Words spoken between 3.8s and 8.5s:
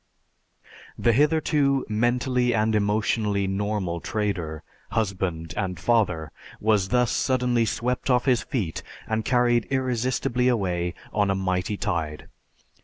trader, husband, and father was thus suddenly swept off his